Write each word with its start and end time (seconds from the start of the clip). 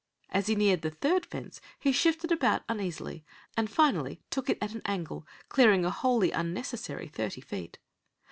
As 0.31 0.47
he 0.47 0.55
neared 0.55 0.81
the 0.81 0.89
third 0.89 1.27
fence 1.27 1.61
he 1.77 1.91
shifted 1.91 2.31
about 2.31 2.63
uneasily, 2.67 3.23
and 3.55 3.69
finally 3.69 4.19
took 4.31 4.49
it 4.49 4.57
at 4.59 4.73
an 4.73 4.81
angle, 4.83 5.27
clearing 5.47 5.85
a 5.85 5.91
wholly 5.91 6.31
unnecessary 6.31 7.07
thirty 7.07 7.39
feet. 7.39 7.77